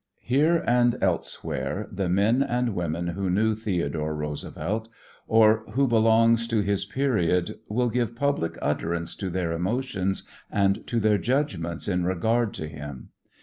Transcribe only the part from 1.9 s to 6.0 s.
the men and women who knew Theodore Roosevelt or who